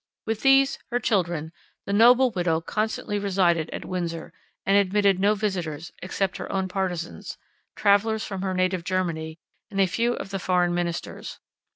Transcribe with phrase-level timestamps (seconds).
[0.25, 1.51] With these, her children,
[1.85, 4.33] the noble widow constantly resided at Windsor;
[4.65, 7.37] and admitted no visitors, except her own partizans,
[7.75, 9.37] travellers from her native Germany,
[9.69, 11.37] and a few of the foreign ministers.